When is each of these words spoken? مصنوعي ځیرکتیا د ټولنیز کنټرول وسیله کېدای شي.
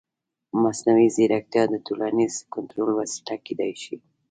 مصنوعي 0.63 1.07
ځیرکتیا 1.15 1.63
د 1.69 1.75
ټولنیز 1.85 2.33
کنټرول 2.53 2.89
وسیله 2.99 3.35
کېدای 3.45 3.73
شي. 3.83 3.95